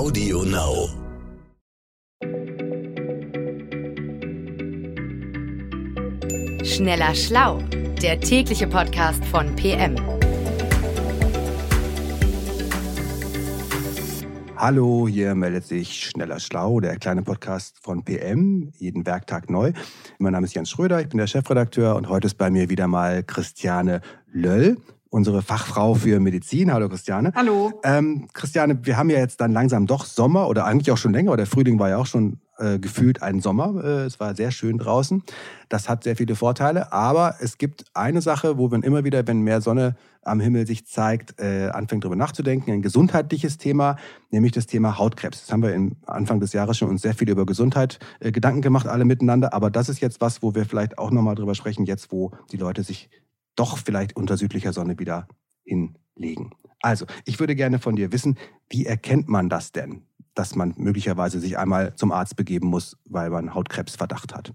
[0.00, 0.88] Audio Now.
[6.64, 7.58] Schneller Schlau,
[8.00, 9.96] der tägliche Podcast von PM.
[14.56, 19.74] Hallo, hier meldet sich Schneller Schlau, der kleine Podcast von PM, jeden Werktag neu.
[20.18, 22.86] Mein Name ist Jens Schröder, ich bin der Chefredakteur und heute ist bei mir wieder
[22.86, 24.00] mal Christiane
[24.32, 24.78] Löll,
[25.10, 26.72] unsere Fachfrau für Medizin.
[26.72, 27.32] Hallo Christiane.
[27.34, 27.72] Hallo.
[27.84, 31.36] Ähm, Christiane, wir haben ja jetzt dann langsam doch Sommer oder eigentlich auch schon länger,
[31.36, 33.82] der Frühling war ja auch schon äh, gefühlt ein Sommer.
[33.82, 35.22] Äh, es war sehr schön draußen.
[35.68, 36.92] Das hat sehr viele Vorteile.
[36.92, 40.86] Aber es gibt eine Sache, wo man immer wieder, wenn mehr Sonne am Himmel sich
[40.86, 42.70] zeigt, äh, anfängt darüber nachzudenken.
[42.70, 43.96] Ein gesundheitliches Thema,
[44.30, 45.40] nämlich das Thema Hautkrebs.
[45.40, 48.60] Das haben wir im Anfang des Jahres schon uns sehr viel über Gesundheit äh, Gedanken
[48.60, 49.54] gemacht, alle miteinander.
[49.54, 52.58] Aber das ist jetzt was, wo wir vielleicht auch nochmal drüber sprechen, jetzt wo die
[52.58, 53.08] Leute sich
[53.56, 55.28] doch vielleicht unter südlicher Sonne wieder
[55.64, 56.52] hinlegen.
[56.80, 58.38] Also, ich würde gerne von dir wissen,
[58.70, 60.06] wie erkennt man das denn?
[60.34, 64.52] dass man möglicherweise sich einmal zum Arzt begeben muss, weil man Hautkrebsverdacht hat.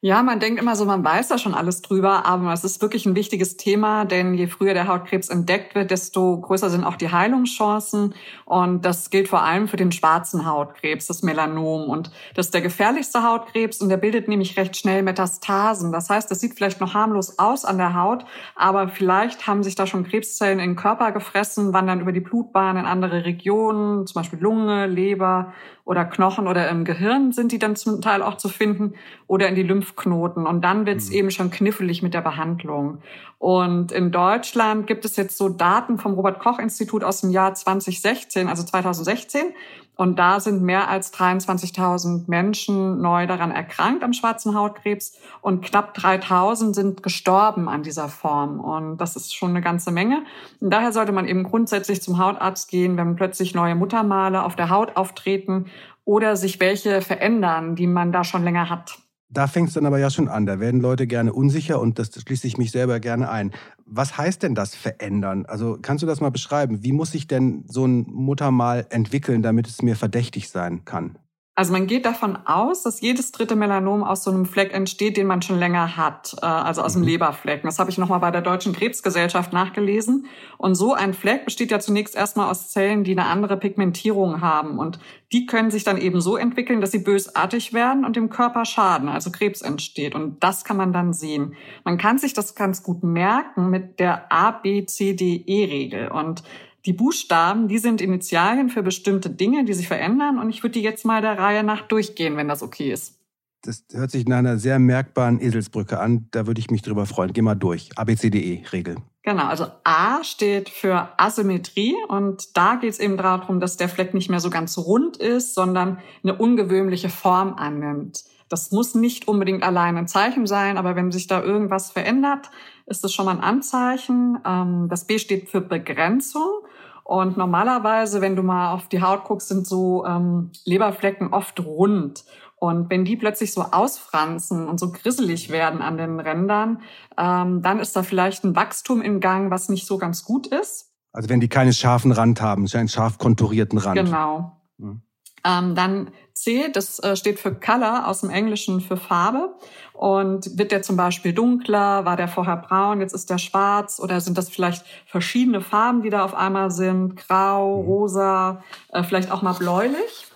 [0.00, 3.04] Ja, man denkt immer so, man weiß da schon alles drüber, aber es ist wirklich
[3.04, 7.10] ein wichtiges Thema, denn je früher der Hautkrebs entdeckt wird, desto größer sind auch die
[7.10, 8.14] Heilungschancen.
[8.44, 11.90] Und das gilt vor allem für den schwarzen Hautkrebs, das Melanom.
[11.90, 15.90] Und das ist der gefährlichste Hautkrebs und der bildet nämlich recht schnell Metastasen.
[15.90, 19.74] Das heißt, das sieht vielleicht noch harmlos aus an der Haut, aber vielleicht haben sich
[19.74, 24.14] da schon Krebszellen in den Körper gefressen, wandern über die Blutbahn in andere Regionen, zum
[24.14, 25.54] Beispiel Lunge, Leber
[25.88, 28.92] oder Knochen oder im Gehirn sind die dann zum Teil auch zu finden
[29.26, 30.46] oder in die Lymphknoten.
[30.46, 31.16] Und dann wird es mhm.
[31.16, 32.98] eben schon knifflig mit der Behandlung.
[33.38, 37.54] Und in Deutschland gibt es jetzt so Daten vom Robert Koch Institut aus dem Jahr
[37.54, 39.54] 2016, also 2016.
[39.96, 45.96] Und da sind mehr als 23.000 Menschen neu daran erkrankt am schwarzen Hautkrebs und knapp
[45.96, 48.60] 3.000 sind gestorben an dieser Form.
[48.60, 50.22] Und das ist schon eine ganze Menge.
[50.60, 54.70] Und daher sollte man eben grundsätzlich zum Hautarzt gehen, wenn plötzlich neue Muttermale auf der
[54.70, 55.66] Haut auftreten
[56.04, 58.98] oder sich welche verändern, die man da schon länger hat.
[59.30, 60.46] Da fängt es dann aber ja schon an.
[60.46, 63.52] Da werden Leute gerne unsicher und das schließe ich mich selber gerne ein.
[63.84, 65.44] Was heißt denn das verändern?
[65.46, 66.82] Also kannst du das mal beschreiben?
[66.82, 71.18] Wie muss sich denn so ein Muttermal entwickeln, damit es mir verdächtig sein kann?
[71.58, 75.26] Also man geht davon aus, dass jedes dritte Melanom aus so einem Fleck entsteht, den
[75.26, 77.08] man schon länger hat, äh, also aus dem mhm.
[77.08, 77.64] Leberfleck.
[77.64, 80.26] Das habe ich nochmal bei der Deutschen Krebsgesellschaft nachgelesen.
[80.56, 84.78] Und so ein Fleck besteht ja zunächst erstmal aus Zellen, die eine andere Pigmentierung haben.
[84.78, 85.00] Und
[85.32, 89.08] die können sich dann eben so entwickeln, dass sie bösartig werden und dem Körper schaden,
[89.08, 90.14] also Krebs entsteht.
[90.14, 91.56] Und das kann man dann sehen.
[91.82, 96.12] Man kann sich das ganz gut merken mit der ABCDE-Regel.
[96.12, 96.44] Und
[96.88, 100.38] die Buchstaben, die sind Initialien für bestimmte Dinge, die sich verändern.
[100.38, 103.18] Und ich würde die jetzt mal der Reihe nach durchgehen, wenn das okay ist.
[103.60, 106.28] Das hört sich nach einer sehr merkbaren Eselsbrücke an.
[106.30, 107.34] Da würde ich mich drüber freuen.
[107.34, 107.90] Geh mal durch.
[107.94, 108.96] ABCDE-Regel.
[109.22, 114.14] Genau, also A steht für Asymmetrie und da geht es eben darum, dass der Fleck
[114.14, 118.24] nicht mehr so ganz rund ist, sondern eine ungewöhnliche Form annimmt.
[118.48, 122.50] Das muss nicht unbedingt allein ein Zeichen sein, aber wenn sich da irgendwas verändert,
[122.86, 124.38] ist das schon mal ein Anzeichen.
[124.46, 126.62] Ähm, das B steht für Begrenzung.
[127.08, 132.26] Und normalerweise, wenn du mal auf die Haut guckst, sind so ähm, Leberflecken oft rund.
[132.56, 136.82] Und wenn die plötzlich so ausfransen und so grisselig werden an den Rändern,
[137.16, 140.92] ähm, dann ist da vielleicht ein Wachstum in Gang, was nicht so ganz gut ist.
[141.10, 143.96] Also wenn die keinen scharfen Rand haben, einen scharf konturierten Rand.
[143.96, 144.60] Genau.
[144.78, 145.00] Hm.
[145.44, 149.54] Ähm, dann C, das äh, steht für Color aus dem Englischen für Farbe.
[149.92, 154.20] Und wird der zum Beispiel dunkler, war der vorher braun, jetzt ist der schwarz oder
[154.20, 157.88] sind das vielleicht verschiedene Farben, die da auf einmal sind, grau, mhm.
[157.88, 158.62] rosa,
[158.92, 160.28] äh, vielleicht auch mal bläulich.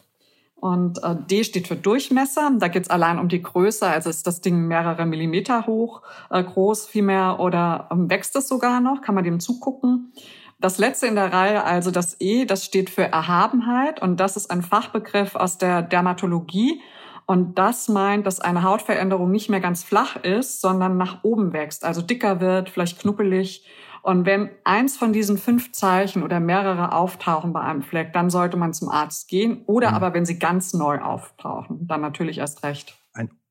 [0.63, 2.53] Und äh, D steht für Durchmesser.
[2.59, 6.87] Da geht's allein um die Größe, also ist das Ding mehrere Millimeter hoch, äh, groß
[6.87, 10.13] vielmehr oder ähm, wächst es sogar noch, kann man dem zugucken.
[10.63, 14.49] Das letzte in der Reihe, also das E, das steht für Erhabenheit und das ist
[14.49, 16.81] ein Fachbegriff aus der Dermatologie.
[17.27, 21.85] Und das meint, dass eine Hautveränderung nicht mehr ganz flach ist, sondern nach oben wächst,
[21.85, 23.67] also dicker wird, vielleicht knuppelig.
[24.03, 28.57] Und wenn eins von diesen fünf Zeichen oder mehrere auftauchen bei einem Fleck, dann sollte
[28.57, 29.63] man zum Arzt gehen.
[29.67, 29.97] Oder mhm.
[29.97, 32.97] aber wenn sie ganz neu auftauchen, dann natürlich erst recht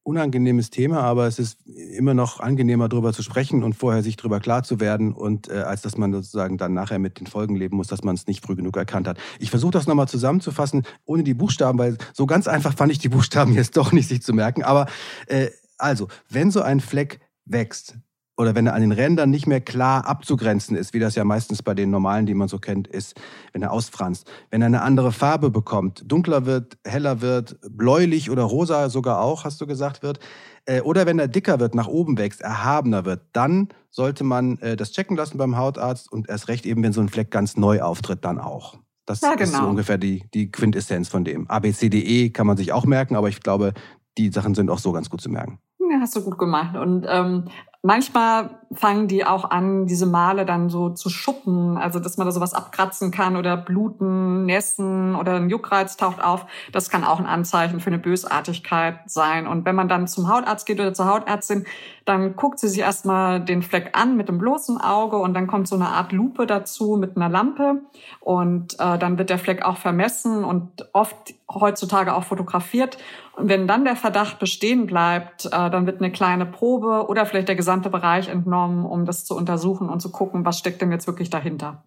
[0.04, 4.40] unangenehmes Thema, aber es ist immer noch angenehmer, darüber zu sprechen und vorher sich darüber
[4.40, 7.78] klar zu werden und äh, als dass man sozusagen dann nachher mit den Folgen leben
[7.78, 9.18] muss, dass man es nicht früh genug erkannt hat.
[9.40, 13.10] Ich versuche das nochmal zusammenzufassen, ohne die Buchstaben, weil so ganz einfach fand ich die
[13.10, 14.64] Buchstaben jetzt doch nicht sich zu merken.
[14.64, 14.88] Aber
[15.28, 17.98] äh, also, wenn so ein Fleck wächst,
[18.42, 21.62] oder wenn er an den Rändern nicht mehr klar abzugrenzen ist, wie das ja meistens
[21.62, 23.20] bei den normalen, die man so kennt, ist,
[23.54, 28.44] wenn er ausfranst, wenn er eine andere Farbe bekommt, dunkler wird, heller wird, bläulich oder
[28.44, 30.20] rosa sogar auch, hast du gesagt, wird,
[30.66, 34.76] äh, oder wenn er dicker wird, nach oben wächst, erhabener wird, dann sollte man äh,
[34.76, 37.82] das checken lassen beim Hautarzt und erst recht eben, wenn so ein Fleck ganz neu
[37.82, 38.76] auftritt, dann auch.
[39.06, 39.70] Das Ja, ist so genau.
[39.70, 41.50] ungefähr die, die Quintessenz von dem.
[41.50, 43.74] ABCDE kann man sich auch merken, aber ich glaube,
[44.18, 45.60] die Sachen sind auch so ganz gut zu merken.
[45.80, 46.76] Ja, hast du gut gemacht.
[46.78, 47.46] Und ähm,
[47.84, 52.32] manchmal fangen die auch an, diese Male dann so zu schuppen, also dass man da
[52.32, 56.46] sowas abkratzen kann oder bluten, nässen oder ein Juckreiz taucht auf.
[56.72, 59.48] Das kann auch ein Anzeichen für eine Bösartigkeit sein.
[59.48, 61.66] Und wenn man dann zum Hautarzt geht oder zur Hautärztin,
[62.06, 65.68] dann guckt sie sich erstmal den Fleck an mit dem bloßen Auge und dann kommt
[65.68, 67.82] so eine Art Lupe dazu mit einer Lampe
[68.20, 72.98] und äh, dann wird der Fleck auch vermessen und oft heutzutage auch fotografiert.
[73.36, 77.48] Und wenn dann der Verdacht bestehen bleibt, äh, dann wird eine kleine Probe oder vielleicht
[77.48, 81.08] der gesamte Bereich entnommen, um das zu untersuchen und zu gucken, was steckt denn jetzt
[81.08, 81.84] wirklich dahinter.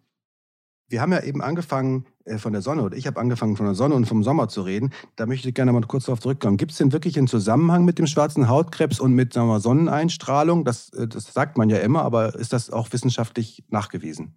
[0.88, 3.75] Wir haben ja eben angefangen äh, von der Sonne, oder ich habe angefangen von der
[3.75, 4.93] Sonne und vom Sommer zu reden.
[5.16, 6.56] Da möchte ich gerne mal kurz darauf zurückkommen.
[6.56, 10.64] Gibt es denn wirklich einen Zusammenhang mit dem schwarzen Hautkrebs und mit sagen wir, Sonneneinstrahlung?
[10.64, 14.34] Das, äh, das sagt man ja immer, aber ist das auch wissenschaftlich nachgewiesen?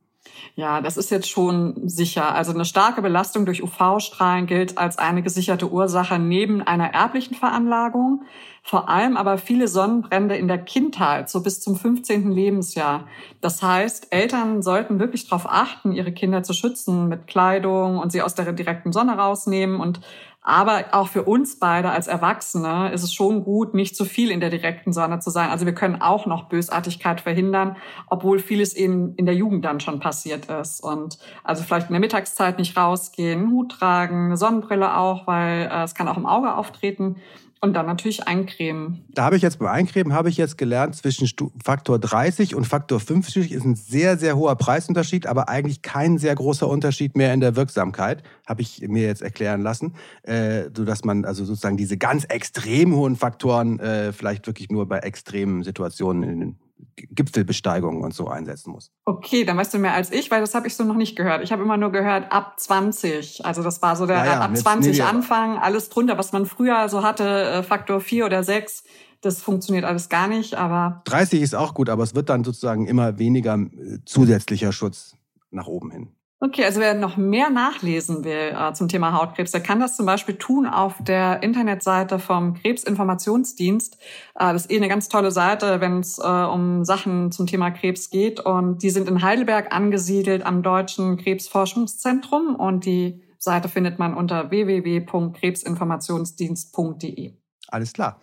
[0.56, 2.34] Ja, das ist jetzt schon sicher.
[2.34, 8.24] Also eine starke Belastung durch UV-Strahlen gilt als eine gesicherte Ursache neben einer erblichen Veranlagung.
[8.64, 12.32] Vor allem aber viele Sonnenbrände in der Kindheit, so bis zum 15.
[12.32, 13.06] Lebensjahr.
[13.40, 18.22] Das heißt, Eltern sollten wirklich darauf achten, ihre Kinder zu schützen mit Kleidung und sie
[18.22, 20.02] aus der direkten Sonne rausnehmen und
[20.48, 24.40] aber auch für uns beide als Erwachsene ist es schon gut, nicht zu viel in
[24.40, 25.50] der direkten Sonne zu sein.
[25.50, 27.76] Also wir können auch noch Bösartigkeit verhindern,
[28.08, 30.82] obwohl vieles eben in der Jugend dann schon passiert ist.
[30.82, 35.84] Und also vielleicht in der Mittagszeit nicht rausgehen, Hut tragen, eine Sonnenbrille auch, weil äh,
[35.84, 37.18] es kann auch im Auge auftreten.
[37.60, 39.04] Und dann natürlich eincremen.
[39.10, 41.28] Da habe ich jetzt beim Eincremen habe ich jetzt gelernt, zwischen
[41.64, 46.36] Faktor 30 und Faktor 50 ist ein sehr, sehr hoher Preisunterschied, aber eigentlich kein sehr
[46.36, 51.26] großer Unterschied mehr in der Wirksamkeit, habe ich mir jetzt erklären lassen, äh, sodass man
[51.26, 56.40] also sozusagen diese ganz extrem hohen Faktoren äh, vielleicht wirklich nur bei extremen Situationen in
[56.40, 56.67] den
[56.98, 58.92] Gipfelbesteigungen und so einsetzen muss.
[59.06, 61.44] Okay, dann weißt du mehr als ich, weil das habe ich so noch nicht gehört.
[61.44, 63.46] Ich habe immer nur gehört ab 20.
[63.46, 65.90] Also das war so der Ja, ja, ab jetzt- 20 nee, nee, aber- Anfang, alles
[65.90, 68.84] drunter, was man früher so hatte, äh, Faktor 4 oder 6.
[69.22, 72.88] Das funktioniert alles gar nicht, aber 30 ist auch gut, aber es wird dann sozusagen
[72.88, 75.16] immer weniger äh, zusätzlicher Schutz
[75.50, 76.10] nach oben hin.
[76.40, 80.06] Okay, also wer noch mehr nachlesen will äh, zum Thema Hautkrebs, der kann das zum
[80.06, 83.96] Beispiel tun auf der Internetseite vom Krebsinformationsdienst.
[84.36, 87.72] Äh, das ist eh eine ganz tolle Seite, wenn es äh, um Sachen zum Thema
[87.72, 88.40] Krebs geht.
[88.40, 92.56] Und die sind in Heidelberg angesiedelt am Deutschen Krebsforschungszentrum.
[92.56, 97.34] Und die Seite findet man unter www.krebsinformationsdienst.de.
[97.70, 98.20] Alles klar.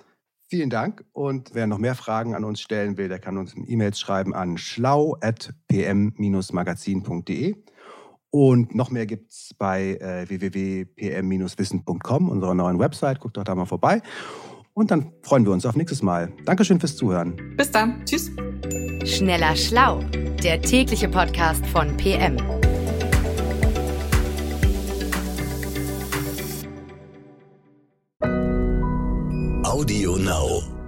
[0.47, 1.05] Vielen Dank.
[1.13, 4.57] Und wer noch mehr Fragen an uns stellen will, der kann uns E-Mails schreiben an
[4.57, 7.57] schlau.pm-magazin.de.
[8.35, 13.21] Und noch mehr gibt es bei äh, www.pm-wissen.com, unserer neuen Website.
[13.21, 14.03] Guckt doch da mal vorbei.
[14.73, 16.33] Und dann freuen wir uns auf nächstes Mal.
[16.45, 17.37] Dankeschön fürs Zuhören.
[17.57, 18.05] Bis dann.
[18.05, 18.33] Tschüss.
[19.05, 20.01] Schneller Schlau,
[20.43, 22.37] der tägliche Podcast von PM.
[29.63, 30.84] Audio Now.